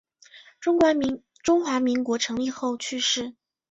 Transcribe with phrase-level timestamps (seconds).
[0.59, 3.35] 中华民国成立后去世。